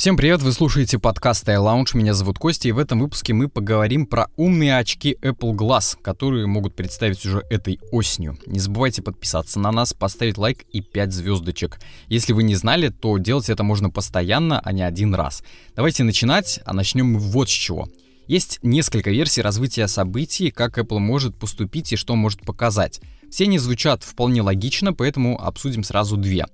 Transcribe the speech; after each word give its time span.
Всем 0.00 0.16
привет, 0.16 0.40
вы 0.40 0.52
слушаете 0.52 0.98
подкаст 0.98 1.46
iLounge, 1.46 1.94
меня 1.94 2.14
зовут 2.14 2.38
Костя, 2.38 2.68
и 2.68 2.72
в 2.72 2.78
этом 2.78 3.00
выпуске 3.00 3.34
мы 3.34 3.48
поговорим 3.50 4.06
про 4.06 4.28
умные 4.38 4.78
очки 4.78 5.18
Apple 5.20 5.52
Glass, 5.52 5.94
которые 6.00 6.46
могут 6.46 6.74
представить 6.74 7.22
уже 7.26 7.44
этой 7.50 7.78
осенью. 7.92 8.38
Не 8.46 8.60
забывайте 8.60 9.02
подписаться 9.02 9.60
на 9.60 9.70
нас, 9.70 9.92
поставить 9.92 10.38
лайк 10.38 10.64
и 10.72 10.80
5 10.80 11.12
звездочек. 11.12 11.80
Если 12.08 12.32
вы 12.32 12.44
не 12.44 12.54
знали, 12.54 12.88
то 12.88 13.18
делать 13.18 13.50
это 13.50 13.62
можно 13.62 13.90
постоянно, 13.90 14.58
а 14.60 14.72
не 14.72 14.80
один 14.80 15.14
раз. 15.14 15.42
Давайте 15.76 16.02
начинать, 16.02 16.60
а 16.64 16.72
начнем 16.72 17.04
мы 17.04 17.18
вот 17.18 17.50
с 17.50 17.52
чего. 17.52 17.86
Есть 18.26 18.58
несколько 18.62 19.10
версий 19.10 19.42
развития 19.42 19.86
событий, 19.86 20.50
как 20.50 20.78
Apple 20.78 20.98
может 20.98 21.36
поступить 21.36 21.92
и 21.92 21.96
что 21.96 22.16
может 22.16 22.40
показать. 22.40 23.02
Все 23.30 23.44
они 23.44 23.58
звучат 23.58 24.02
вполне 24.02 24.40
логично, 24.40 24.94
поэтому 24.94 25.38
обсудим 25.38 25.84
сразу 25.84 26.16
две. 26.16 26.46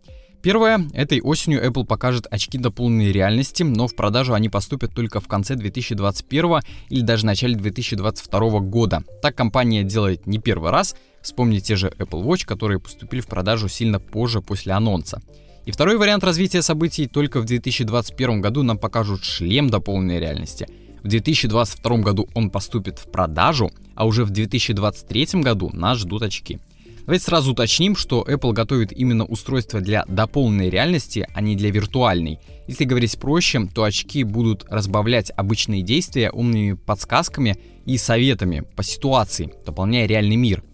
Первое. 0.47 0.89
Этой 0.95 1.21
осенью 1.21 1.61
Apple 1.61 1.85
покажет 1.85 2.29
очки 2.31 2.57
дополненной 2.57 3.11
реальности, 3.11 3.65
но 3.65 3.89
в 3.89 3.97
продажу 3.97 4.33
они 4.33 4.49
поступят 4.49 4.95
только 4.95 5.19
в 5.19 5.27
конце 5.27 5.57
2021 5.57 6.61
или 6.89 7.01
даже 7.01 7.27
начале 7.27 7.57
2022 7.57 8.61
года. 8.61 9.03
Так 9.21 9.35
компания 9.35 9.83
делает 9.83 10.29
не 10.29 10.39
первый 10.39 10.71
раз. 10.71 10.95
Вспомните 11.21 11.67
те 11.67 11.75
же 11.75 11.89
Apple 11.99 12.23
Watch, 12.23 12.47
которые 12.47 12.79
поступили 12.79 13.21
в 13.21 13.27
продажу 13.27 13.67
сильно 13.69 13.99
позже 13.99 14.41
после 14.41 14.73
анонса. 14.75 15.21
И 15.65 15.73
второй 15.73 15.99
вариант 15.99 16.23
развития 16.23 16.63
событий 16.63 17.09
только 17.09 17.41
в 17.41 17.45
2021 17.45 18.41
году 18.41 18.63
нам 18.63 18.79
покажут 18.79 19.25
шлем 19.25 19.69
дополненной 19.69 20.21
реальности. 20.21 20.69
В 21.03 21.09
2022 21.09 21.97
году 21.97 22.29
он 22.35 22.51
поступит 22.51 23.01
в 23.01 23.11
продажу, 23.11 23.73
а 23.97 24.07
уже 24.07 24.25
в 24.25 24.31
2023 24.31 25.43
году 25.43 25.71
нас 25.73 25.99
ждут 25.99 26.23
очки. 26.23 26.61
Давайте 27.07 27.25
сразу 27.27 27.53
уточним, 27.53 27.95
что 27.95 28.25
Apple 28.29 28.53
готовит 28.53 28.91
именно 28.91 29.25
устройство 29.25 29.81
для 29.81 30.05
дополненной 30.09 30.71
реальности, 30.71 31.29
а 31.33 31.41
не 31.41 31.55
для 31.55 31.71
виртуальной. 31.71 32.41
Если 32.67 32.85
говорить 32.85 33.17
проще, 33.21 33.69
то 33.73 33.85
очки 33.85 34.25
будут 34.25 34.65
разбавлять 34.69 35.31
обычные 35.37 35.83
действия 35.83 36.33
умными 36.33 36.73
подсказками 36.73 37.59
и 37.85 37.97
советами 37.97 38.65
по 38.75 38.83
ситуации, 38.83 39.53
дополняя 39.65 40.07
реальный 40.07 40.35
мир. 40.35 40.65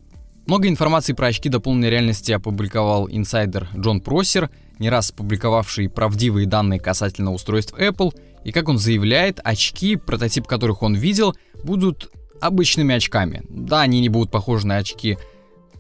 Много 0.47 0.69
информации 0.69 1.13
про 1.13 1.27
очки 1.27 1.51
дополненной 1.51 1.91
реальности 1.91 2.33
опубликовал 2.33 3.11
инсайдер 3.11 3.69
Джон 3.77 4.01
Просер, 4.01 4.49
не 4.79 4.89
раз 4.89 5.13
публиковавший 5.13 5.91
правдивые 5.91 6.47
данные 6.47 6.81
касательно 6.81 7.35
устройств 7.35 7.75
Apple, 7.79 8.11
и 8.43 8.53
как 8.53 8.71
он 8.71 8.79
заявляет, 8.79 9.39
очки, 9.45 9.97
прототип 9.97 10.47
которых 10.47 10.83
он 10.83 10.95
видел, 10.95 11.37
будут 11.63 12.11
обычными 12.41 12.95
очками. 12.95 13.43
Да, 13.51 13.83
они 13.83 14.01
не 14.01 14.09
будут 14.09 14.31
похожи 14.31 14.67
на 14.67 14.79
очки 14.79 15.19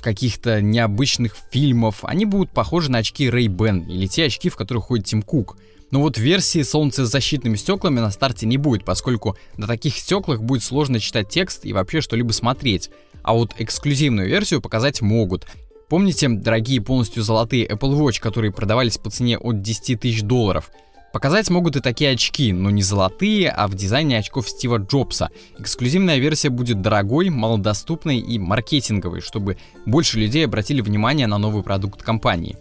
каких-то 0.02 0.60
необычных 0.60 1.36
фильмов, 1.50 2.00
они 2.02 2.26
будут 2.26 2.50
похожи 2.50 2.90
на 2.90 2.98
очки 2.98 3.28
Ray-Ban 3.28 3.86
или 3.86 4.06
те 4.06 4.26
очки, 4.26 4.50
в 4.50 4.56
которых 4.56 4.84
ходит 4.84 5.06
Тим 5.06 5.22
Кук. 5.22 5.56
Но 5.90 6.00
вот 6.00 6.18
версии 6.18 6.62
с 6.62 6.70
солнцезащитными 6.70 7.56
стеклами 7.56 8.00
на 8.00 8.10
старте 8.10 8.46
не 8.46 8.56
будет, 8.56 8.84
поскольку 8.84 9.36
на 9.56 9.66
таких 9.66 9.96
стеклах 9.96 10.42
будет 10.42 10.62
сложно 10.62 10.98
читать 11.00 11.28
текст 11.28 11.64
и 11.64 11.72
вообще 11.72 12.00
что-либо 12.00 12.32
смотреть. 12.32 12.90
А 13.22 13.34
вот 13.34 13.52
эксклюзивную 13.58 14.28
версию 14.28 14.60
показать 14.60 15.00
могут. 15.00 15.46
Помните 15.88 16.28
дорогие 16.28 16.80
полностью 16.80 17.22
золотые 17.22 17.68
Apple 17.68 17.94
Watch, 17.98 18.20
которые 18.20 18.50
продавались 18.50 18.96
по 18.96 19.10
цене 19.10 19.38
от 19.38 19.60
10 19.60 20.00
тысяч 20.00 20.22
долларов? 20.22 20.70
Показать 21.12 21.50
могут 21.50 21.76
и 21.76 21.80
такие 21.80 22.12
очки, 22.12 22.54
но 22.54 22.70
не 22.70 22.82
золотые, 22.82 23.50
а 23.50 23.68
в 23.68 23.74
дизайне 23.74 24.16
очков 24.16 24.48
Стива 24.48 24.78
Джобса. 24.78 25.28
Эксклюзивная 25.58 26.16
версия 26.16 26.48
будет 26.48 26.80
дорогой, 26.80 27.28
малодоступной 27.28 28.16
и 28.18 28.38
маркетинговой, 28.38 29.20
чтобы 29.20 29.58
больше 29.84 30.18
людей 30.18 30.46
обратили 30.46 30.80
внимание 30.80 31.26
на 31.26 31.36
новый 31.36 31.62
продукт 31.62 32.02
компании. 32.02 32.56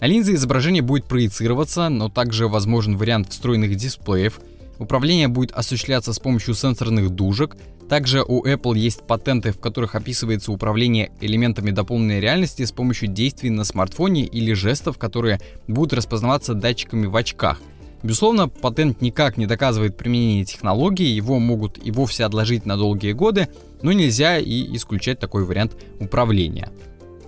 На 0.00 0.06
линзе 0.06 0.34
изображение 0.34 0.80
будет 0.80 1.06
проецироваться, 1.06 1.88
но 1.88 2.08
также 2.08 2.46
возможен 2.46 2.96
вариант 2.96 3.30
встроенных 3.30 3.74
дисплеев. 3.74 4.38
Управление 4.78 5.26
будет 5.26 5.50
осуществляться 5.50 6.12
с 6.12 6.20
помощью 6.20 6.54
сенсорных 6.54 7.10
дужек. 7.10 7.56
Также 7.88 8.22
у 8.22 8.46
Apple 8.46 8.78
есть 8.78 9.08
патенты, 9.08 9.50
в 9.50 9.58
которых 9.58 9.96
описывается 9.96 10.52
управление 10.52 11.10
элементами 11.20 11.72
дополненной 11.72 12.20
реальности 12.20 12.64
с 12.64 12.70
помощью 12.70 13.08
действий 13.08 13.50
на 13.50 13.64
смартфоне 13.64 14.24
или 14.24 14.52
жестов, 14.52 14.98
которые 14.98 15.40
будут 15.66 15.94
распознаваться 15.94 16.54
датчиками 16.54 17.06
в 17.06 17.16
очках– 17.16 17.60
Безусловно, 18.02 18.48
патент 18.48 19.00
никак 19.00 19.36
не 19.36 19.46
доказывает 19.46 19.96
применение 19.96 20.44
технологии, 20.44 21.06
его 21.06 21.38
могут 21.38 21.84
и 21.84 21.90
вовсе 21.90 22.24
отложить 22.24 22.64
на 22.64 22.76
долгие 22.76 23.12
годы, 23.12 23.48
но 23.82 23.92
нельзя 23.92 24.38
и 24.38 24.76
исключать 24.76 25.18
такой 25.18 25.44
вариант 25.44 25.76
управления. 25.98 26.70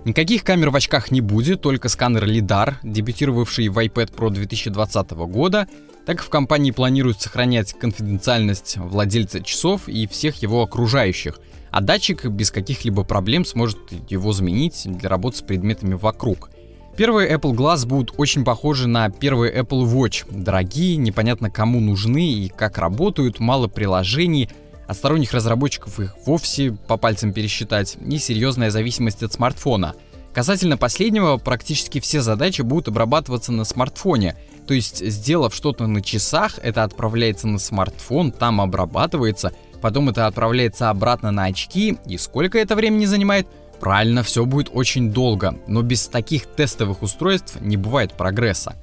Никаких 0.05 0.43
камер 0.43 0.71
в 0.71 0.75
очках 0.75 1.11
не 1.11 1.21
будет, 1.21 1.61
только 1.61 1.89
сканер 1.89 2.23
LiDAR, 2.23 2.75
дебютировавший 2.83 3.67
в 3.67 3.77
iPad 3.77 4.15
Pro 4.15 4.31
2020 4.31 5.11
года, 5.11 5.67
так 6.05 6.17
как 6.17 6.25
в 6.25 6.29
компании 6.29 6.71
планируют 6.71 7.21
сохранять 7.21 7.73
конфиденциальность 7.73 8.77
владельца 8.77 9.41
часов 9.41 9.87
и 9.87 10.07
всех 10.07 10.41
его 10.41 10.63
окружающих, 10.63 11.39
а 11.69 11.81
датчик 11.81 12.25
без 12.25 12.49
каких-либо 12.49 13.03
проблем 13.03 13.45
сможет 13.45 13.77
его 14.09 14.33
заменить 14.33 14.83
для 14.85 15.09
работы 15.09 15.37
с 15.37 15.41
предметами 15.41 15.93
вокруг– 15.95 16.49
Первые 16.97 17.33
Apple 17.33 17.53
Glass 17.53 17.87
будут 17.87 18.13
очень 18.17 18.43
похожи 18.43 18.87
на 18.87 19.09
первые 19.09 19.53
Apple 19.53 19.85
Watch. 19.85 20.25
Дорогие, 20.29 20.97
непонятно 20.97 21.49
кому 21.49 21.79
нужны 21.79 22.33
и 22.33 22.49
как 22.49 22.77
работают, 22.77 23.39
мало 23.39 23.67
приложений, 23.67 24.49
а 24.87 24.93
сторонних 24.93 25.33
разработчиков 25.33 25.99
их 26.01 26.15
вовсе 26.25 26.73
по 26.87 26.97
пальцам 26.97 27.31
пересчитать, 27.31 27.97
и 28.05 28.17
серьезная 28.17 28.71
зависимость 28.71 29.23
от 29.23 29.31
смартфона. 29.31 29.95
Касательно 30.33 30.77
последнего, 30.77 31.37
практически 31.37 31.99
все 32.01 32.21
задачи 32.21 32.61
будут 32.61 32.89
обрабатываться 32.89 33.53
на 33.53 33.63
смартфоне, 33.63 34.35
то 34.67 34.73
есть 34.73 35.05
сделав 35.05 35.55
что-то 35.55 35.87
на 35.87 36.01
часах, 36.01 36.59
это 36.61 36.83
отправляется 36.83 37.47
на 37.47 37.57
смартфон, 37.57 38.31
там 38.31 38.59
обрабатывается, 38.59 39.53
потом 39.81 40.09
это 40.09 40.27
отправляется 40.27 40.89
обратно 40.89 41.31
на 41.31 41.45
очки, 41.45 41.97
и 42.05 42.17
сколько 42.17 42.59
это 42.59 42.75
времени 42.75 43.05
занимает– 43.05 43.47
Правильно, 43.81 44.21
все 44.21 44.45
будет 44.45 44.69
очень 44.71 45.11
долго, 45.11 45.59
но 45.67 45.81
без 45.81 46.07
таких 46.07 46.45
тестовых 46.45 47.01
устройств 47.01 47.59
не 47.61 47.77
бывает 47.77 48.13
прогресса. 48.13 48.75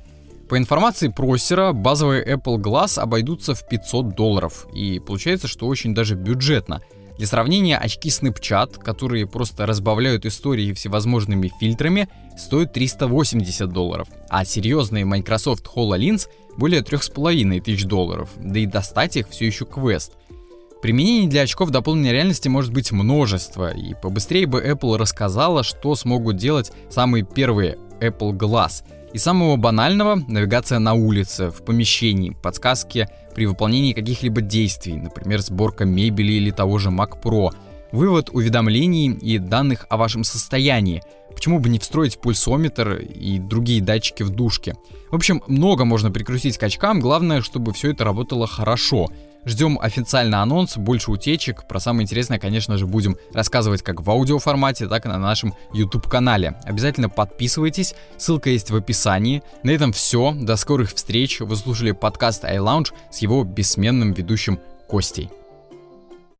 По 0.48 0.58
информации 0.58 1.06
просера, 1.06 1.72
базовые 1.72 2.26
Apple 2.26 2.56
Glass 2.56 2.98
обойдутся 2.98 3.54
в 3.54 3.68
500 3.68 4.16
долларов, 4.16 4.66
и 4.74 4.98
получается, 4.98 5.46
что 5.46 5.68
очень 5.68 5.94
даже 5.94 6.16
бюджетно. 6.16 6.82
Для 7.16 7.28
сравнения, 7.28 7.78
очки 7.78 8.08
Snapchat, 8.08 8.82
которые 8.82 9.28
просто 9.28 9.66
разбавляют 9.66 10.26
истории 10.26 10.72
всевозможными 10.72 11.52
фильтрами, 11.60 12.08
стоят 12.36 12.72
380 12.72 13.68
долларов, 13.68 14.08
а 14.28 14.44
серьезные 14.44 15.04
Microsoft 15.04 15.64
HoloLens 15.76 16.26
более 16.56 16.82
3500 16.82 17.88
долларов, 17.88 18.30
да 18.36 18.58
и 18.58 18.66
достать 18.66 19.16
их 19.16 19.28
все 19.28 19.46
еще 19.46 19.64
квест– 19.64 20.14
Применений 20.80 21.26
для 21.26 21.42
очков 21.42 21.70
дополненной 21.70 22.12
реальности 22.12 22.46
может 22.46 22.72
быть 22.72 22.92
множество, 22.92 23.74
и 23.74 23.94
побыстрее 23.94 24.46
бы 24.46 24.62
Apple 24.62 24.96
рассказала, 24.96 25.64
что 25.64 25.96
смогут 25.96 26.36
делать 26.36 26.70
самые 26.88 27.24
первые 27.24 27.78
Apple 28.00 28.32
Glass. 28.32 28.84
И 29.12 29.18
самого 29.18 29.56
банального— 29.56 30.22
навигация 30.28 30.78
на 30.78 30.94
улице, 30.94 31.50
в 31.50 31.64
помещении, 31.64 32.30
подсказки 32.30 33.08
при 33.34 33.46
выполнении 33.46 33.92
каких-либо 33.92 34.40
действий, 34.40 34.94
например, 34.94 35.40
сборка 35.40 35.84
мебели 35.84 36.34
или 36.34 36.52
того 36.52 36.78
же 36.78 36.90
Mac 36.90 37.20
Pro, 37.20 37.50
вывод 37.90 38.30
уведомлений 38.32 39.10
и 39.10 39.38
данных 39.38 39.86
о 39.88 39.96
вашем 39.96 40.22
состоянии. 40.22 41.02
Почему 41.34 41.58
бы 41.58 41.70
не 41.70 41.80
встроить 41.80 42.20
пульсометр 42.20 42.92
и 42.92 43.38
другие 43.38 43.82
датчики 43.82 44.22
в 44.22 44.30
душке? 44.30 44.76
В 45.10 45.16
общем, 45.16 45.42
много 45.48 45.84
можно 45.84 46.12
прикрутить 46.12 46.58
к 46.58 46.62
очкам, 46.62 47.00
главное, 47.00 47.40
чтобы 47.40 47.72
все 47.72 47.90
это 47.90 48.04
работало 48.04 48.46
хорошо— 48.46 49.08
Ждем 49.44 49.78
официальный 49.80 50.38
анонс, 50.38 50.76
больше 50.76 51.10
утечек. 51.10 51.66
Про 51.66 51.80
самое 51.80 52.04
интересное, 52.04 52.38
конечно 52.38 52.76
же, 52.76 52.86
будем 52.86 53.16
рассказывать 53.32 53.82
как 53.82 54.02
в 54.02 54.10
аудиоформате, 54.10 54.88
так 54.88 55.06
и 55.06 55.08
на 55.08 55.18
нашем 55.18 55.54
YouTube-канале. 55.72 56.58
Обязательно 56.64 57.08
подписывайтесь, 57.08 57.94
ссылка 58.16 58.50
есть 58.50 58.70
в 58.70 58.76
описании. 58.76 59.42
На 59.62 59.70
этом 59.70 59.92
все, 59.92 60.32
до 60.32 60.56
скорых 60.56 60.92
встреч. 60.92 61.40
Вы 61.40 61.56
слушали 61.56 61.92
подкаст 61.92 62.44
iLounge 62.44 62.92
с 63.10 63.18
его 63.18 63.44
бессменным 63.44 64.12
ведущим 64.12 64.58
Костей. 64.88 65.30